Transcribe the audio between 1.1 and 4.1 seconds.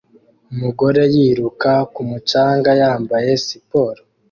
yiruka ku mucanga yambaye siporo